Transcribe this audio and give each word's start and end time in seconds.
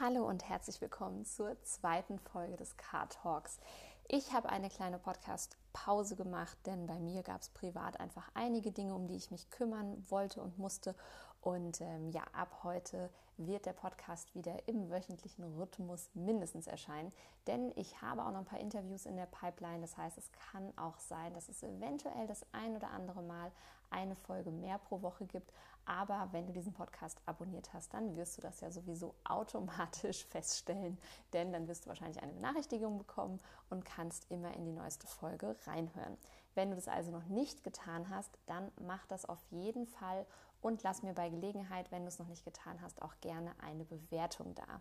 Hallo 0.00 0.28
und 0.28 0.48
herzlich 0.48 0.80
willkommen 0.80 1.24
zur 1.24 1.60
zweiten 1.64 2.20
Folge 2.20 2.54
des 2.54 2.76
Car 2.76 3.08
Talks. 3.08 3.58
Ich 4.06 4.32
habe 4.32 4.48
eine 4.48 4.70
kleine 4.70 4.96
Podcast-Pause 4.96 6.14
gemacht, 6.14 6.56
denn 6.66 6.86
bei 6.86 7.00
mir 7.00 7.24
gab 7.24 7.40
es 7.40 7.48
privat 7.48 7.98
einfach 7.98 8.30
einige 8.32 8.70
Dinge, 8.70 8.94
um 8.94 9.08
die 9.08 9.16
ich 9.16 9.32
mich 9.32 9.50
kümmern 9.50 10.06
wollte 10.08 10.40
und 10.40 10.56
musste. 10.56 10.94
Und 11.40 11.80
ähm, 11.80 12.10
ja, 12.10 12.22
ab 12.32 12.60
heute 12.62 13.10
wird 13.38 13.66
der 13.66 13.72
Podcast 13.72 14.34
wieder 14.34 14.68
im 14.68 14.90
wöchentlichen 14.90 15.44
Rhythmus 15.56 16.10
mindestens 16.14 16.66
erscheinen, 16.66 17.12
denn 17.46 17.72
ich 17.76 18.02
habe 18.02 18.22
auch 18.22 18.30
noch 18.30 18.40
ein 18.40 18.44
paar 18.44 18.60
Interviews 18.60 19.06
in 19.06 19.16
der 19.16 19.26
Pipeline. 19.26 19.80
Das 19.80 19.96
heißt, 19.96 20.18
es 20.18 20.30
kann 20.32 20.76
auch 20.76 20.98
sein, 20.98 21.32
dass 21.34 21.48
es 21.48 21.62
eventuell 21.62 22.26
das 22.26 22.44
ein 22.52 22.76
oder 22.76 22.90
andere 22.90 23.22
Mal 23.22 23.50
eine 23.90 24.16
Folge 24.16 24.50
mehr 24.50 24.78
pro 24.78 25.02
Woche 25.02 25.26
gibt. 25.26 25.52
Aber 25.84 26.28
wenn 26.32 26.46
du 26.46 26.52
diesen 26.52 26.74
Podcast 26.74 27.18
abonniert 27.24 27.72
hast, 27.72 27.94
dann 27.94 28.14
wirst 28.14 28.36
du 28.36 28.42
das 28.42 28.60
ja 28.60 28.70
sowieso 28.70 29.14
automatisch 29.24 30.24
feststellen, 30.30 30.98
denn 31.32 31.52
dann 31.52 31.66
wirst 31.66 31.84
du 31.84 31.88
wahrscheinlich 31.88 32.22
eine 32.22 32.34
Benachrichtigung 32.34 32.98
bekommen 32.98 33.40
und 33.70 33.86
kannst 33.86 34.30
immer 34.30 34.52
in 34.54 34.66
die 34.66 34.72
neueste 34.72 35.06
Folge 35.06 35.56
reinhören. 35.66 36.18
Wenn 36.58 36.70
du 36.70 36.74
das 36.74 36.88
also 36.88 37.12
noch 37.12 37.26
nicht 37.26 37.62
getan 37.62 38.10
hast, 38.10 38.36
dann 38.46 38.72
mach 38.84 39.06
das 39.06 39.24
auf 39.24 39.38
jeden 39.50 39.86
Fall 39.86 40.26
und 40.60 40.82
lass 40.82 41.04
mir 41.04 41.14
bei 41.14 41.28
Gelegenheit, 41.28 41.92
wenn 41.92 42.02
du 42.02 42.08
es 42.08 42.18
noch 42.18 42.26
nicht 42.26 42.44
getan 42.44 42.82
hast, 42.82 43.00
auch 43.00 43.14
gerne 43.20 43.52
eine 43.60 43.84
Bewertung 43.84 44.56
da. 44.56 44.80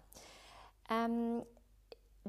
Ähm, 0.89 1.43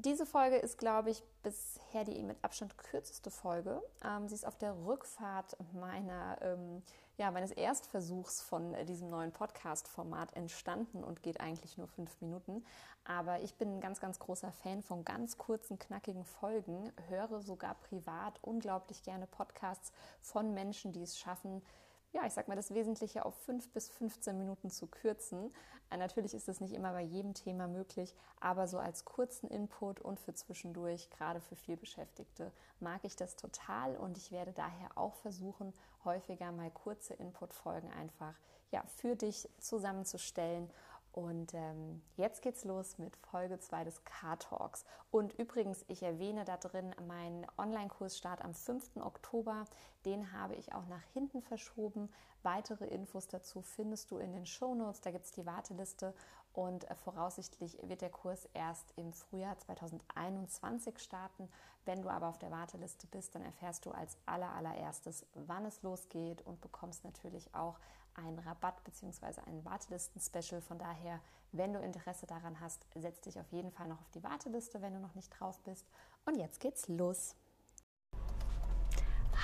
diese 0.04 0.26
Folge 0.26 0.56
ist, 0.56 0.78
glaube 0.78 1.10
ich, 1.10 1.22
bisher 1.42 2.04
die 2.04 2.22
mit 2.22 2.36
Abstand 2.42 2.76
kürzeste 2.78 3.30
Folge. 3.30 3.82
Ähm, 4.04 4.28
sie 4.28 4.34
ist 4.34 4.46
auf 4.46 4.56
der 4.58 4.74
Rückfahrt 4.86 5.56
meiner, 5.72 6.38
ähm, 6.42 6.82
ja, 7.16 7.30
meines 7.30 7.50
Erstversuchs 7.52 8.40
von 8.42 8.74
diesem 8.86 9.10
neuen 9.10 9.32
Podcast-Format 9.32 10.34
entstanden 10.36 11.02
und 11.04 11.22
geht 11.22 11.40
eigentlich 11.40 11.78
nur 11.78 11.88
fünf 11.88 12.20
Minuten. 12.20 12.64
Aber 13.04 13.40
ich 13.40 13.54
bin 13.54 13.76
ein 13.76 13.80
ganz, 13.80 14.00
ganz 14.00 14.18
großer 14.18 14.52
Fan 14.52 14.82
von 14.82 15.04
ganz 15.04 15.38
kurzen, 15.38 15.78
knackigen 15.78 16.24
Folgen, 16.24 16.92
höre 17.08 17.40
sogar 17.40 17.74
privat 17.74 18.38
unglaublich 18.42 19.02
gerne 19.02 19.26
Podcasts 19.26 19.92
von 20.20 20.54
Menschen, 20.54 20.92
die 20.92 21.02
es 21.02 21.18
schaffen, 21.18 21.62
ja, 22.12 22.24
ich 22.26 22.32
sag 22.32 22.48
mal, 22.48 22.56
das 22.56 22.72
Wesentliche 22.72 23.24
auf 23.24 23.34
5 23.44 23.70
bis 23.70 23.90
15 23.90 24.36
Minuten 24.38 24.70
zu 24.70 24.86
kürzen. 24.86 25.52
Äh, 25.90 25.98
natürlich 25.98 26.34
ist 26.34 26.48
das 26.48 26.60
nicht 26.60 26.72
immer 26.72 26.92
bei 26.92 27.02
jedem 27.02 27.34
Thema 27.34 27.68
möglich, 27.68 28.14
aber 28.40 28.66
so 28.66 28.78
als 28.78 29.04
kurzen 29.04 29.48
Input 29.48 30.00
und 30.00 30.18
für 30.18 30.34
zwischendurch, 30.34 31.10
gerade 31.10 31.40
für 31.40 31.56
vielbeschäftigte, 31.56 32.52
mag 32.80 33.00
ich 33.04 33.16
das 33.16 33.36
total 33.36 33.96
und 33.96 34.16
ich 34.16 34.32
werde 34.32 34.52
daher 34.52 34.96
auch 34.96 35.14
versuchen, 35.16 35.74
häufiger 36.04 36.52
mal 36.52 36.70
kurze 36.70 37.14
Input-Folgen 37.14 37.90
einfach 37.92 38.34
ja, 38.70 38.82
für 38.96 39.16
dich 39.16 39.48
zusammenzustellen 39.58 40.70
und 41.18 41.52
ähm, 41.52 42.00
jetzt 42.16 42.42
geht's 42.42 42.64
los 42.64 42.96
mit 42.96 43.16
Folge 43.16 43.58
2 43.58 43.82
des 43.82 44.04
Car-Talks. 44.04 44.84
Und 45.10 45.36
übrigens, 45.36 45.84
ich 45.88 46.04
erwähne 46.04 46.44
da 46.44 46.56
drin 46.56 46.94
meinen 47.08 47.44
Online-Kurs 47.58 48.22
am 48.24 48.54
5. 48.54 48.98
Oktober. 48.98 49.64
Den 50.04 50.32
habe 50.32 50.54
ich 50.54 50.72
auch 50.72 50.86
nach 50.86 51.02
hinten 51.12 51.42
verschoben. 51.42 52.08
Weitere 52.44 52.86
Infos 52.86 53.26
dazu 53.26 53.62
findest 53.62 54.12
du 54.12 54.18
in 54.18 54.32
den 54.32 54.46
Show 54.46 54.76
Notes. 54.76 55.00
Da 55.00 55.10
gibt 55.10 55.24
es 55.24 55.32
die 55.32 55.44
Warteliste 55.44 56.14
und 56.52 56.88
äh, 56.88 56.94
voraussichtlich 56.94 57.76
wird 57.82 58.00
der 58.00 58.10
Kurs 58.10 58.48
erst 58.54 58.92
im 58.94 59.12
Frühjahr 59.12 59.58
2021 59.58 61.00
starten. 61.00 61.48
Wenn 61.84 62.00
du 62.00 62.10
aber 62.10 62.28
auf 62.28 62.38
der 62.38 62.52
Warteliste 62.52 63.08
bist, 63.08 63.34
dann 63.34 63.42
erfährst 63.42 63.86
du 63.86 63.90
als 63.90 64.16
allererstes, 64.24 65.26
wann 65.34 65.66
es 65.66 65.82
losgeht 65.82 66.42
und 66.42 66.60
bekommst 66.60 67.04
natürlich 67.04 67.52
auch 67.56 67.80
einen 68.18 68.38
Rabatt 68.40 68.82
bzw. 68.84 69.40
ein 69.46 69.64
Wartelisten-Special. 69.64 70.60
Von 70.60 70.78
daher, 70.78 71.20
wenn 71.52 71.72
du 71.72 71.80
Interesse 71.80 72.26
daran 72.26 72.60
hast, 72.60 72.86
setz 72.94 73.20
dich 73.20 73.38
auf 73.38 73.50
jeden 73.52 73.70
Fall 73.70 73.88
noch 73.88 74.00
auf 74.00 74.10
die 74.10 74.22
Warteliste, 74.22 74.82
wenn 74.82 74.94
du 74.94 75.00
noch 75.00 75.14
nicht 75.14 75.30
drauf 75.38 75.58
bist. 75.60 75.86
Und 76.26 76.36
jetzt 76.36 76.60
geht's 76.60 76.88
los. 76.88 77.36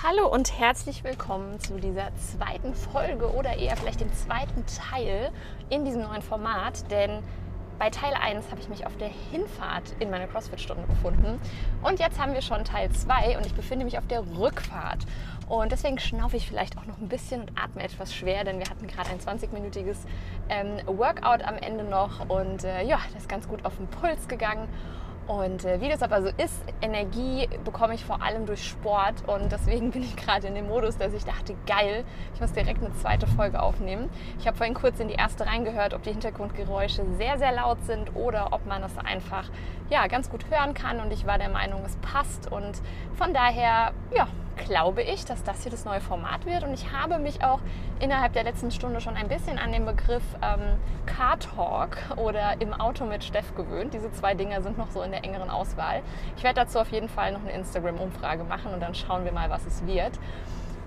Hallo 0.03 0.27
und 0.27 0.59
herzlich 0.59 1.03
willkommen 1.03 1.59
zu 1.59 1.79
dieser 1.79 2.13
zweiten 2.17 2.75
Folge 2.75 3.33
oder 3.33 3.55
eher 3.55 3.77
vielleicht 3.77 4.01
dem 4.01 4.13
zweiten 4.13 4.65
Teil 4.65 5.31
in 5.69 5.85
diesem 5.85 6.01
neuen 6.01 6.21
Format, 6.21 6.91
denn 6.91 7.23
bei 7.77 7.89
Teil 7.89 8.13
1 8.13 8.51
habe 8.51 8.61
ich 8.61 8.69
mich 8.69 8.85
auf 8.85 8.95
der 8.97 9.09
Hinfahrt 9.31 9.95
in 9.99 10.09
meiner 10.09 10.27
CrossFit-Stunde 10.27 10.83
befunden. 10.87 11.39
Und 11.83 11.99
jetzt 11.99 12.19
haben 12.19 12.33
wir 12.33 12.41
schon 12.41 12.63
Teil 12.63 12.89
2 12.89 13.37
und 13.37 13.45
ich 13.45 13.53
befinde 13.53 13.85
mich 13.85 13.97
auf 13.97 14.07
der 14.07 14.23
Rückfahrt. 14.37 15.05
Und 15.47 15.71
deswegen 15.71 15.99
schnaufe 15.99 16.37
ich 16.37 16.47
vielleicht 16.47 16.77
auch 16.77 16.85
noch 16.85 16.97
ein 16.97 17.07
bisschen 17.07 17.41
und 17.41 17.51
atme 17.55 17.83
etwas 17.83 18.13
schwer, 18.13 18.43
denn 18.43 18.59
wir 18.59 18.67
hatten 18.67 18.87
gerade 18.87 19.09
ein 19.11 19.19
20-minütiges 19.19 19.97
ähm, 20.49 20.77
Workout 20.87 21.43
am 21.43 21.55
Ende 21.55 21.83
noch. 21.83 22.29
Und 22.29 22.63
äh, 22.63 22.83
ja, 22.83 22.99
das 23.13 23.23
ist 23.23 23.29
ganz 23.29 23.47
gut 23.47 23.63
auf 23.65 23.75
den 23.75 23.87
Puls 23.87 24.27
gegangen. 24.27 24.67
Und 25.27 25.65
äh, 25.65 25.81
wie 25.81 25.89
das 25.89 26.03
aber 26.03 26.21
so 26.21 26.29
ist, 26.37 26.63
Energie 26.81 27.49
bekomme 27.63 27.95
ich 27.95 28.05
vor 28.05 28.21
allem 28.21 28.45
durch 28.45 28.63
Sport. 28.67 29.15
Und 29.27 29.51
deswegen 29.51 29.91
bin 29.91 30.03
ich 30.03 30.15
gerade 30.15 30.47
in 30.47 30.55
dem 30.55 30.67
Modus, 30.67 30.97
dass 30.97 31.13
ich 31.13 31.25
dachte, 31.25 31.55
geil, 31.65 32.03
ich 32.33 32.41
muss 32.41 32.51
direkt 32.51 32.83
eine 32.83 32.93
zweite 32.95 33.25
Folge 33.27 33.61
aufnehmen. 33.61 34.09
Ich 34.39 34.47
habe 34.47 34.55
vorhin 34.57 34.75
kurz 34.75 34.99
in 34.99 35.07
die 35.07 35.15
erste 35.15 35.45
reingehört, 35.45 35.93
ob 35.93 36.03
die 36.03 36.11
Hintergrundgeräusche 36.11 37.03
sehr, 37.17 37.37
sehr 37.37 37.53
laut 37.53 37.83
sind 37.85 38.15
oder 38.15 38.53
ob 38.53 38.65
man 38.65 38.81
das 38.81 38.97
einfach 38.97 39.49
ja, 39.89 40.05
ganz 40.07 40.29
gut 40.29 40.45
hören 40.49 40.73
kann. 40.73 40.99
Und 40.99 41.11
ich 41.11 41.25
war 41.25 41.37
der 41.37 41.49
Meinung, 41.49 41.81
es 41.85 41.95
passt. 41.97 42.51
Und 42.51 42.81
von 43.15 43.33
daher, 43.33 43.93
ja, 44.15 44.27
glaube 44.55 45.01
ich, 45.01 45.25
dass 45.25 45.43
das 45.43 45.63
hier 45.63 45.71
das 45.71 45.85
neue 45.85 46.01
Format 46.01 46.45
wird. 46.45 46.63
Und 46.63 46.73
ich 46.73 46.91
habe 46.91 47.19
mich 47.19 47.43
auch 47.43 47.59
innerhalb 47.99 48.33
der 48.33 48.43
letzten 48.43 48.71
Stunde 48.71 49.01
schon 49.01 49.15
ein 49.15 49.27
bisschen 49.27 49.57
an 49.57 49.71
den 49.71 49.85
Begriff 49.85 50.23
ähm, 50.41 50.77
Car 51.05 51.39
Talk 51.39 51.97
oder 52.15 52.59
im 52.59 52.73
Auto 52.73 53.05
mit 53.05 53.23
Steff 53.23 53.55
gewöhnt. 53.55 53.93
Diese 53.93 54.11
zwei 54.11 54.33
Dinge 54.33 54.61
sind 54.61 54.77
noch 54.77 54.91
so 54.91 55.01
in 55.01 55.11
der 55.11 55.23
engeren 55.23 55.49
Auswahl. 55.49 56.01
Ich 56.37 56.43
werde 56.43 56.61
dazu 56.61 56.79
auf 56.79 56.89
jeden 56.89 57.09
Fall 57.09 57.31
noch 57.31 57.41
eine 57.41 57.51
Instagram-Umfrage 57.51 58.43
machen 58.43 58.73
und 58.73 58.81
dann 58.81 58.95
schauen 58.95 59.25
wir 59.25 59.31
mal, 59.31 59.49
was 59.49 59.65
es 59.65 59.85
wird. 59.85 60.13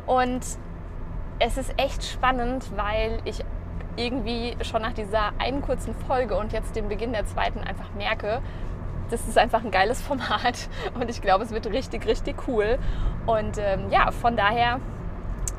Und 0.06 0.45
es 1.39 1.56
ist 1.56 1.73
echt 1.77 2.05
spannend, 2.05 2.77
weil 2.77 3.19
ich 3.25 3.45
irgendwie 3.97 4.56
schon 4.62 4.83
nach 4.83 4.93
dieser 4.93 5.33
einen 5.39 5.61
kurzen 5.61 5.95
Folge 5.95 6.37
und 6.37 6.53
jetzt 6.53 6.77
dem 6.77 6.89
Beginn 6.89 7.12
der 7.12 7.27
zweiten 7.27 7.61
einfach 7.61 7.91
merke, 7.97 8.41
das 9.11 9.27
ist 9.29 9.39
einfach 9.39 9.65
ein 9.65 9.71
geiles 9.71 10.01
Format 10.01 10.69
und 10.95 11.09
ich 11.11 11.21
glaube, 11.21 11.45
es 11.45 11.51
wird 11.51 11.67
richtig, 11.67 12.07
richtig 12.07 12.49
cool. 12.49 12.79
Und 13.27 13.59
ähm, 13.59 13.91
ja, 13.91 14.11
von 14.11 14.37
daher 14.37 14.81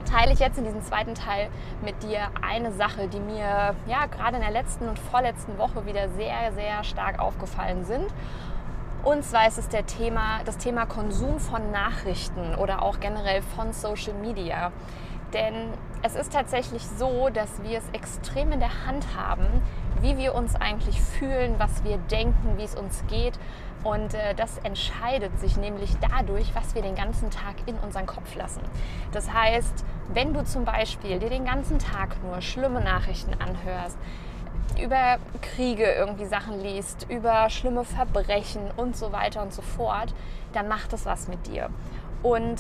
teile 0.10 0.34
ich 0.34 0.40
jetzt 0.40 0.58
in 0.58 0.64
diesem 0.64 0.82
zweiten 0.82 1.14
Teil 1.14 1.50
mit 1.84 2.02
dir 2.04 2.30
eine 2.42 2.72
Sache, 2.72 3.08
die 3.08 3.20
mir 3.20 3.76
ja 3.88 4.06
gerade 4.08 4.38
in 4.38 4.42
der 4.42 4.52
letzten 4.52 4.88
und 4.88 4.98
vorletzten 4.98 5.58
Woche 5.58 5.86
wieder 5.86 6.10
sehr, 6.10 6.52
sehr 6.54 6.84
stark 6.84 7.20
aufgefallen 7.20 7.86
sind. 7.86 8.08
Und 9.04 9.24
zwar 9.24 9.48
ist 9.48 9.58
es 9.58 9.70
der 9.70 9.86
Thema, 9.86 10.42
das 10.46 10.58
Thema 10.58 10.86
Konsum 10.86 11.40
von 11.40 11.72
Nachrichten 11.72 12.56
oder 12.56 12.82
auch 12.82 13.00
generell 13.00 13.42
von 13.42 13.72
Social 13.72 14.14
Media. 14.14 14.72
Denn 15.34 15.74
es 16.02 16.16
ist 16.16 16.34
tatsächlich 16.34 16.84
so, 16.98 17.30
dass 17.30 17.62
wir 17.64 17.78
es 17.78 17.90
extrem 17.94 18.52
in 18.52 18.60
der 18.60 18.86
Hand 18.86 19.06
haben, 19.18 19.46
wie 20.02 20.18
wir 20.18 20.34
uns 20.34 20.56
eigentlich 20.56 21.00
fühlen, 21.02 21.56
was 21.58 21.84
wir 21.84 21.98
denken, 21.98 22.58
wie 22.58 22.64
es 22.64 22.76
uns 22.76 23.04
geht. 23.08 23.38
Und 23.84 24.14
äh, 24.14 24.34
das 24.36 24.58
entscheidet 24.60 25.40
sich 25.40 25.58
nämlich 25.58 25.96
dadurch, 26.02 26.54
was 26.54 26.76
wir 26.76 26.82
den 26.82 26.96
ganzen 26.96 27.30
Tag 27.32 27.56
in 27.66 27.76
unseren 27.78 28.06
Kopf 28.06 28.36
lassen. 28.36 28.62
Das 29.12 29.32
heißt, 29.32 29.86
wenn 30.14 30.34
du 30.34 30.44
zum 30.44 30.66
Beispiel 30.66 31.20
dir 31.20 31.30
den 31.30 31.46
ganzen 31.46 31.80
Tag 31.80 32.22
nur 32.24 32.42
schlimme 32.42 32.82
Nachrichten 32.82 33.34
anhörst, 33.40 33.98
über 34.82 35.18
Kriege 35.42 35.86
irgendwie 35.86 36.26
Sachen 36.26 36.62
liest, 36.62 37.08
über 37.10 37.50
schlimme 37.50 37.84
Verbrechen 37.84 38.62
und 38.78 38.96
so 38.96 39.12
weiter 39.12 39.42
und 39.42 39.54
so 39.54 39.62
fort, 39.62 40.14
dann 40.54 40.68
macht 40.68 40.94
das 40.94 41.06
was 41.06 41.28
mit 41.28 41.48
dir. 41.48 41.70
Und 42.24 42.60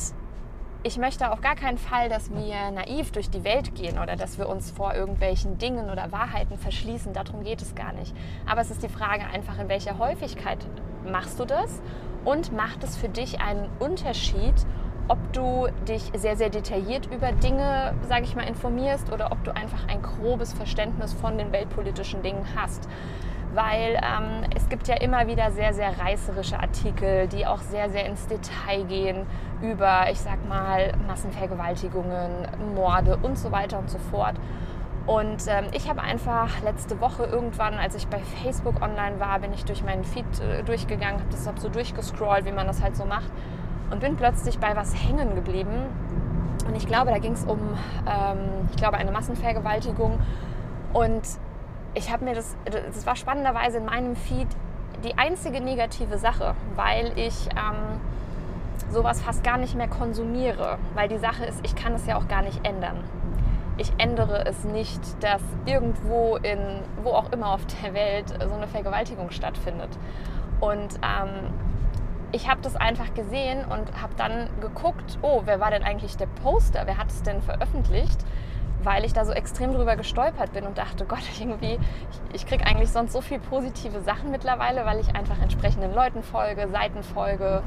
ich 0.83 0.97
möchte 0.97 1.31
auf 1.31 1.41
gar 1.41 1.55
keinen 1.55 1.77
Fall, 1.77 2.07
dass 2.07 2.31
wir 2.31 2.71
naiv 2.71 3.11
durch 3.11 3.29
die 3.29 3.43
Welt 3.43 3.75
gehen 3.75 3.99
oder 3.99 4.15
dass 4.15 4.37
wir 4.37 4.47
uns 4.47 4.71
vor 4.71 4.93
irgendwelchen 4.93 5.57
Dingen 5.57 5.89
oder 5.89 6.11
Wahrheiten 6.11 6.57
verschließen. 6.57 7.11
Darum 7.11 7.43
geht 7.43 7.61
es 7.61 7.75
gar 7.75 7.91
nicht. 7.91 8.15
Aber 8.45 8.61
es 8.61 8.71
ist 8.71 8.81
die 8.81 8.89
Frage 8.89 9.25
einfach, 9.25 9.59
in 9.59 9.67
welcher 9.67 9.97
Häufigkeit 9.97 10.59
machst 11.05 11.39
du 11.39 11.45
das 11.45 11.81
und 12.23 12.53
macht 12.53 12.83
es 12.83 12.95
für 12.95 13.09
dich 13.09 13.41
einen 13.41 13.69
Unterschied, 13.79 14.53
ob 15.09 15.17
du 15.33 15.67
dich 15.87 16.11
sehr, 16.15 16.37
sehr 16.37 16.49
detailliert 16.49 17.07
über 17.07 17.31
Dinge, 17.33 17.93
sage 18.07 18.23
ich 18.23 18.35
mal, 18.35 18.47
informierst 18.47 19.11
oder 19.11 19.31
ob 19.31 19.43
du 19.43 19.53
einfach 19.53 19.87
ein 19.87 20.01
grobes 20.01 20.53
Verständnis 20.53 21.13
von 21.13 21.37
den 21.37 21.51
weltpolitischen 21.51 22.21
Dingen 22.21 22.45
hast 22.55 22.87
weil 23.53 23.95
ähm, 23.95 24.49
es 24.55 24.69
gibt 24.69 24.87
ja 24.87 24.95
immer 24.95 25.27
wieder 25.27 25.51
sehr, 25.51 25.73
sehr 25.73 25.97
reißerische 25.99 26.59
Artikel, 26.59 27.27
die 27.27 27.45
auch 27.45 27.61
sehr, 27.61 27.89
sehr 27.89 28.05
ins 28.05 28.27
Detail 28.27 28.83
gehen 28.87 29.25
über, 29.61 30.09
ich 30.11 30.19
sag 30.19 30.47
mal, 30.47 30.93
Massenvergewaltigungen, 31.07 32.47
Morde 32.75 33.17
und 33.17 33.37
so 33.37 33.51
weiter 33.51 33.79
und 33.79 33.89
so 33.89 33.97
fort. 33.97 34.35
Und 35.07 35.47
ähm, 35.47 35.65
ich 35.71 35.89
habe 35.89 36.01
einfach 36.01 36.61
letzte 36.61 37.01
Woche 37.01 37.23
irgendwann, 37.23 37.73
als 37.75 37.95
ich 37.95 38.07
bei 38.07 38.19
Facebook 38.43 38.81
online 38.81 39.19
war, 39.19 39.39
bin 39.39 39.51
ich 39.53 39.65
durch 39.65 39.83
meinen 39.83 40.03
Feed 40.03 40.25
äh, 40.39 40.63
durchgegangen, 40.63 41.19
habe 41.19 41.31
das 41.31 41.49
so 41.59 41.69
durchgescrollt, 41.69 42.45
wie 42.45 42.51
man 42.51 42.67
das 42.67 42.83
halt 42.83 42.95
so 42.95 43.05
macht, 43.05 43.31
und 43.89 44.01
bin 44.01 44.15
plötzlich 44.15 44.59
bei 44.59 44.75
was 44.75 44.93
hängen 44.93 45.33
geblieben. 45.33 45.87
Und 46.67 46.75
ich 46.75 46.85
glaube, 46.85 47.09
da 47.09 47.17
ging 47.17 47.31
es 47.31 47.43
um, 47.43 47.59
ähm, 48.05 48.67
ich 48.69 48.77
glaube, 48.77 48.97
eine 48.97 49.11
Massenvergewaltigung. 49.11 50.19
Und 50.93 51.23
ich 51.93 52.11
habe 52.11 52.25
mir 52.25 52.35
das, 52.35 52.55
das 52.65 53.05
war 53.05 53.15
spannenderweise 53.15 53.77
in 53.77 53.85
meinem 53.85 54.15
Feed 54.15 54.47
die 55.03 55.17
einzige 55.17 55.61
negative 55.61 56.17
Sache, 56.17 56.55
weil 56.75 57.17
ich 57.17 57.47
ähm, 57.51 57.99
sowas 58.91 59.21
fast 59.21 59.43
gar 59.43 59.57
nicht 59.57 59.75
mehr 59.75 59.87
konsumiere. 59.87 60.77
Weil 60.93 61.07
die 61.07 61.17
Sache 61.17 61.45
ist, 61.45 61.59
ich 61.63 61.75
kann 61.75 61.93
es 61.93 62.05
ja 62.05 62.17
auch 62.17 62.27
gar 62.27 62.41
nicht 62.41 62.65
ändern. 62.67 63.03
Ich 63.77 63.93
ändere 63.97 64.45
es 64.45 64.65
nicht, 64.65 65.01
dass 65.23 65.41
irgendwo 65.65 66.35
in, 66.37 66.81
wo 67.03 67.11
auch 67.11 67.31
immer 67.31 67.53
auf 67.53 67.61
der 67.81 67.93
Welt 67.93 68.27
so 68.27 68.53
eine 68.53 68.67
Vergewaltigung 68.67 69.31
stattfindet. 69.31 69.89
Und 70.59 70.95
ähm, 70.95 71.53
ich 72.31 72.49
habe 72.49 72.61
das 72.61 72.75
einfach 72.75 73.13
gesehen 73.13 73.63
und 73.63 74.01
habe 74.01 74.13
dann 74.17 74.49
geguckt, 74.59 75.17
oh, 75.21 75.43
wer 75.45 75.59
war 75.59 75.71
denn 75.71 75.83
eigentlich 75.83 76.17
der 76.17 76.27
Poster? 76.43 76.81
Wer 76.85 76.97
hat 76.97 77.09
es 77.09 77.23
denn 77.23 77.41
veröffentlicht? 77.41 78.19
Weil 78.83 79.05
ich 79.05 79.13
da 79.13 79.25
so 79.25 79.31
extrem 79.31 79.73
drüber 79.73 79.95
gestolpert 79.95 80.53
bin 80.53 80.65
und 80.65 80.77
dachte, 80.77 81.05
Gott, 81.05 81.23
irgendwie, 81.39 81.79
ich, 82.31 82.41
ich 82.41 82.45
kriege 82.45 82.65
eigentlich 82.65 82.91
sonst 82.91 83.13
so 83.13 83.21
viel 83.21 83.39
positive 83.39 84.01
Sachen 84.01 84.31
mittlerweile, 84.31 84.85
weil 84.85 84.99
ich 84.99 85.15
einfach 85.15 85.41
entsprechenden 85.41 85.93
Leuten 85.93 86.23
folge, 86.23 86.67
Seiten 86.69 87.03
folge, 87.03 87.61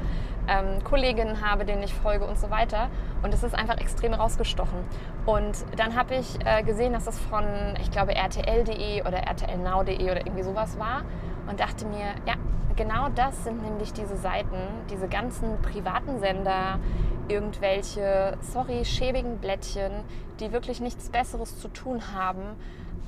ähm, 0.47 0.83
Kolleginnen 0.83 1.47
habe, 1.47 1.65
denen 1.65 1.83
ich 1.83 1.93
folge 1.93 2.25
und 2.25 2.37
so 2.37 2.49
weiter. 2.49 2.89
Und 3.21 3.33
es 3.33 3.43
ist 3.43 3.55
einfach 3.55 3.77
extrem 3.77 4.13
rausgestochen. 4.13 4.79
Und 5.25 5.65
dann 5.77 5.95
habe 5.95 6.15
ich 6.15 6.37
äh, 6.45 6.63
gesehen, 6.63 6.93
dass 6.93 7.05
das 7.05 7.19
von, 7.19 7.45
ich 7.81 7.91
glaube, 7.91 8.13
rtl.de 8.15 9.01
oder 9.01 9.19
rtlnow.de 9.29 10.03
oder 10.03 10.25
irgendwie 10.25 10.43
sowas 10.43 10.77
war 10.79 11.03
und 11.47 11.59
dachte 11.59 11.85
mir, 11.85 12.15
ja, 12.25 12.33
genau 12.75 13.09
das 13.15 13.43
sind 13.43 13.61
nämlich 13.61 13.93
diese 13.93 14.17
Seiten, 14.17 14.57
diese 14.89 15.07
ganzen 15.07 15.61
privaten 15.61 16.19
Sender, 16.19 16.79
irgendwelche, 17.27 18.37
sorry, 18.41 18.85
schäbigen 18.85 19.39
Blättchen, 19.39 19.91
die 20.39 20.51
wirklich 20.51 20.79
nichts 20.81 21.09
Besseres 21.09 21.59
zu 21.59 21.67
tun 21.67 22.13
haben, 22.13 22.55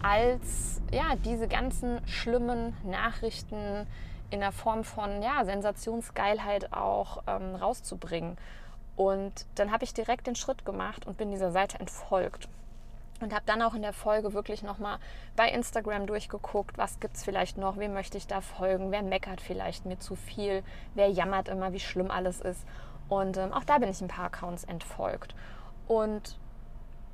als 0.02 0.82
ja, 0.92 1.16
diese 1.24 1.48
ganzen 1.48 2.06
schlimmen 2.08 2.76
Nachrichten 2.84 3.88
in 4.30 4.40
der 4.40 4.52
Form 4.52 4.84
von 4.84 5.22
ja, 5.22 5.44
Sensationsgeilheit 5.46 6.74
auch 6.74 7.24
ähm, 7.28 7.56
rauszubringen. 7.56 8.38
Und 8.96 9.46
dann 9.56 9.72
habe 9.72 9.84
ich 9.84 9.94
direkt 9.94 10.28
den 10.28 10.36
Schritt 10.36 10.66
gemacht 10.66 11.06
und 11.06 11.18
bin 11.18 11.32
dieser 11.32 11.52
Seite 11.52 11.80
entfolgt. 11.80 12.48
Und 13.22 13.34
habe 13.34 13.46
dann 13.46 13.62
auch 13.62 13.74
in 13.74 13.82
der 13.82 13.94
Folge 13.94 14.34
wirklich 14.34 14.62
nochmal 14.62 14.98
bei 15.38 15.50
Instagram 15.50 16.06
durchgeguckt, 16.06 16.78
was 16.78 17.00
gibt 17.00 17.16
es 17.16 17.24
vielleicht 17.24 17.58
noch, 17.58 17.78
wem 17.78 17.94
möchte 17.94 18.18
ich 18.18 18.28
da 18.28 18.42
folgen, 18.42 18.92
wer 18.92 19.04
meckert 19.04 19.40
vielleicht 19.40 19.86
mir 19.86 19.98
zu 19.98 20.16
viel, 20.16 20.64
wer 20.96 21.10
jammert 21.10 21.48
immer, 21.48 21.72
wie 21.72 21.80
schlimm 21.80 22.12
alles 22.12 22.42
ist. 22.42 22.66
Und 23.10 23.38
ähm, 23.38 23.54
auch 23.54 23.64
da 23.64 23.78
bin 23.78 23.90
ich 23.90 24.02
ein 24.02 24.08
paar 24.08 24.26
Accounts 24.26 24.64
entfolgt. 24.64 25.36
Und 25.88 26.38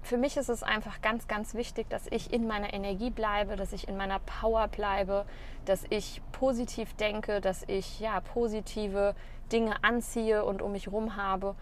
für 0.03 0.17
mich 0.17 0.37
ist 0.37 0.49
es 0.49 0.63
einfach 0.63 1.01
ganz, 1.01 1.27
ganz 1.27 1.53
wichtig, 1.53 1.89
dass 1.89 2.07
ich 2.07 2.33
in 2.33 2.47
meiner 2.47 2.73
Energie 2.73 3.11
bleibe, 3.11 3.55
dass 3.55 3.71
ich 3.73 3.87
in 3.87 3.97
meiner 3.97 4.19
Power 4.19 4.67
bleibe, 4.67 5.25
dass 5.65 5.83
ich 5.89 6.21
positiv 6.31 6.95
denke, 6.95 7.39
dass 7.39 7.63
ich 7.67 7.99
ja 7.99 8.19
positive 8.21 9.15
Dinge 9.51 9.83
anziehe 9.83 10.43
und 10.43 10.61
um 10.61 10.71
mich 10.71 10.87
herum 10.87 11.15
habe. 11.15 11.55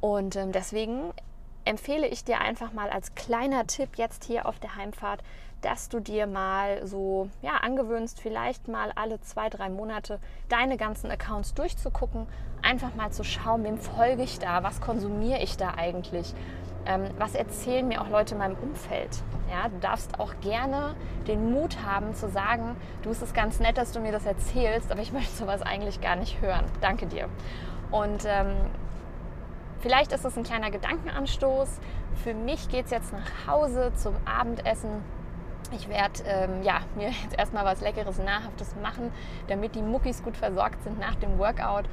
Und 0.00 0.36
ähm, 0.36 0.52
deswegen 0.52 1.12
empfehle 1.70 2.08
ich 2.08 2.24
dir 2.24 2.40
einfach 2.40 2.72
mal 2.72 2.90
als 2.90 3.14
kleiner 3.14 3.64
Tipp 3.66 3.90
jetzt 3.96 4.24
hier 4.24 4.46
auf 4.46 4.58
der 4.58 4.74
Heimfahrt, 4.74 5.22
dass 5.62 5.88
du 5.88 6.00
dir 6.00 6.26
mal 6.26 6.84
so 6.84 7.28
ja, 7.42 7.58
angewöhnst, 7.62 8.20
vielleicht 8.20 8.66
mal 8.66 8.90
alle 8.96 9.20
zwei, 9.20 9.48
drei 9.48 9.68
Monate 9.68 10.18
deine 10.48 10.76
ganzen 10.76 11.10
Accounts 11.12 11.54
durchzugucken, 11.54 12.26
einfach 12.62 12.94
mal 12.96 13.12
zu 13.12 13.22
schauen, 13.22 13.62
wem 13.62 13.78
folge 13.78 14.24
ich 14.24 14.40
da, 14.40 14.64
was 14.64 14.80
konsumiere 14.80 15.40
ich 15.40 15.56
da 15.56 15.74
eigentlich, 15.76 16.34
ähm, 16.86 17.04
was 17.18 17.36
erzählen 17.36 17.86
mir 17.86 18.02
auch 18.02 18.08
Leute 18.08 18.34
in 18.34 18.38
meinem 18.38 18.56
Umfeld. 18.56 19.22
Ja, 19.48 19.68
du 19.68 19.78
darfst 19.78 20.18
auch 20.18 20.32
gerne 20.40 20.96
den 21.28 21.52
Mut 21.52 21.78
haben 21.84 22.14
zu 22.14 22.28
sagen, 22.30 22.74
du 23.02 23.10
es 23.10 23.22
ist 23.22 23.34
ganz 23.34 23.60
nett, 23.60 23.78
dass 23.78 23.92
du 23.92 24.00
mir 24.00 24.12
das 24.12 24.26
erzählst, 24.26 24.90
aber 24.90 25.02
ich 25.02 25.12
möchte 25.12 25.36
sowas 25.36 25.62
eigentlich 25.62 26.00
gar 26.00 26.16
nicht 26.16 26.40
hören. 26.40 26.64
Danke 26.80 27.06
dir. 27.06 27.28
Und 27.92 28.24
ähm, 28.26 28.56
vielleicht 29.80 30.12
ist 30.12 30.24
es 30.24 30.36
ein 30.36 30.44
kleiner 30.44 30.70
Gedankenanstoß. 30.70 31.80
Für 32.22 32.34
mich 32.34 32.68
geht 32.68 32.86
es 32.86 32.90
jetzt 32.90 33.12
nach 33.12 33.46
Hause 33.46 33.92
zum 33.96 34.14
Abendessen 34.24 35.02
ich 35.72 35.88
werde 35.88 36.22
ähm, 36.24 36.62
ja, 36.62 36.80
mir 36.96 37.10
jetzt 37.10 37.38
erstmal 37.38 37.64
was 37.64 37.80
Leckeres, 37.80 38.18
Nahrhaftes 38.18 38.74
machen, 38.82 39.12
damit 39.48 39.74
die 39.74 39.82
Muckis 39.82 40.22
gut 40.22 40.36
versorgt 40.36 40.82
sind 40.82 40.98
nach 40.98 41.14
dem 41.16 41.38
Workout. 41.38 41.84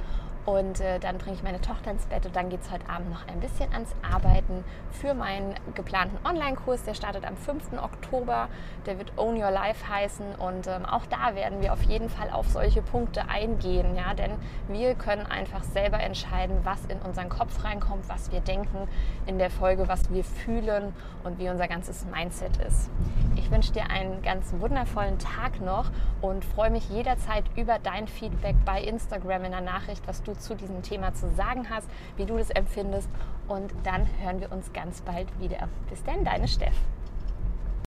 Und 0.48 0.80
äh, 0.80 0.98
dann 0.98 1.18
bringe 1.18 1.36
ich 1.36 1.42
meine 1.42 1.60
Tochter 1.60 1.90
ins 1.90 2.06
Bett 2.06 2.24
und 2.24 2.34
dann 2.34 2.48
geht 2.48 2.62
es 2.62 2.70
heute 2.70 2.88
Abend 2.88 3.10
noch 3.10 3.28
ein 3.28 3.38
bisschen 3.38 3.70
ans 3.74 3.94
Arbeiten 4.00 4.64
für 4.90 5.12
meinen 5.12 5.54
geplanten 5.74 6.16
Online-Kurs. 6.26 6.84
Der 6.84 6.94
startet 6.94 7.26
am 7.26 7.36
5. 7.36 7.74
Oktober. 7.74 8.48
Der 8.86 8.96
wird 8.96 9.12
Own 9.18 9.36
Your 9.36 9.50
Life 9.50 9.86
heißen. 9.86 10.36
Und 10.36 10.66
ähm, 10.66 10.86
auch 10.86 11.04
da 11.04 11.34
werden 11.34 11.60
wir 11.60 11.74
auf 11.74 11.82
jeden 11.82 12.08
Fall 12.08 12.30
auf 12.30 12.48
solche 12.48 12.80
Punkte 12.80 13.28
eingehen. 13.28 13.94
Ja? 13.94 14.14
Denn 14.14 14.30
wir 14.68 14.94
können 14.94 15.26
einfach 15.26 15.62
selber 15.64 16.00
entscheiden, 16.00 16.60
was 16.64 16.82
in 16.86 16.98
unseren 17.00 17.28
Kopf 17.28 17.62
reinkommt, 17.62 18.08
was 18.08 18.32
wir 18.32 18.40
denken 18.40 18.88
in 19.26 19.38
der 19.38 19.50
Folge, 19.50 19.86
was 19.86 20.10
wir 20.10 20.24
fühlen 20.24 20.94
und 21.24 21.38
wie 21.38 21.50
unser 21.50 21.68
ganzes 21.68 22.06
Mindset 22.06 22.56
ist. 22.56 22.88
Ich 23.36 23.50
wünsche 23.50 23.72
dir 23.72 23.90
einen 23.90 24.22
ganz 24.22 24.54
wundervollen 24.58 25.18
Tag 25.18 25.60
noch 25.60 25.90
und 26.22 26.44
freue 26.44 26.70
mich 26.70 26.88
jederzeit 26.88 27.44
über 27.54 27.78
dein 27.78 28.08
Feedback 28.08 28.56
bei 28.64 28.80
Instagram 28.82 29.44
in 29.44 29.52
der 29.52 29.60
Nachricht, 29.60 30.06
was 30.08 30.22
du 30.22 30.37
zu 30.38 30.54
diesem 30.54 30.82
Thema 30.82 31.14
zu 31.14 31.30
sagen 31.30 31.68
hast, 31.70 31.88
wie 32.16 32.26
du 32.26 32.36
das 32.36 32.50
empfindest. 32.50 33.08
Und 33.46 33.72
dann 33.84 34.06
hören 34.20 34.40
wir 34.40 34.52
uns 34.52 34.72
ganz 34.72 35.00
bald 35.00 35.26
wieder. 35.40 35.68
Bis 35.88 36.02
dann, 36.04 36.24
deine 36.24 36.48
Steff. 36.48 36.74